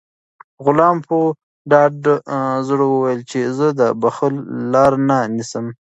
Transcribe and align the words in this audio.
غلام 0.65 0.97
په 1.07 1.17
ډاډه 1.71 2.15
زړه 2.67 2.85
وویل 2.93 3.21
چې 3.31 3.39
زه 3.57 3.67
د 3.79 3.81
بخل 4.01 4.33
لاره 4.73 4.97
نه 5.09 5.17
نیسم. 5.35 5.65